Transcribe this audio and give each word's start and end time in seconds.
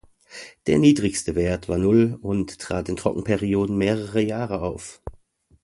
Der 0.65 0.79
niedrigste 0.79 1.35
Wert 1.35 1.69
war 1.69 1.77
null 1.77 2.17
und 2.23 2.57
trat 2.57 2.89
in 2.89 2.95
Trockenperioden 2.95 3.77
mehrerer 3.77 4.21
Jahre 4.21 4.63
auf. 4.63 4.99